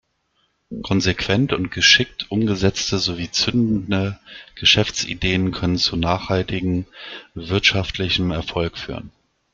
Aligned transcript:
Konsequent 0.81 1.53
und 1.53 1.69
geschickt 1.69 2.31
umgesetzte 2.31 2.97
sowie 2.97 3.29
zündende 3.29 4.19
Geschäftsideen 4.55 5.51
können 5.51 5.77
zu 5.77 5.95
nachhaltigem 5.95 6.85
wirtschaftlichem 7.35 8.31
Erfolg 8.31 8.79
führen. 8.79 9.11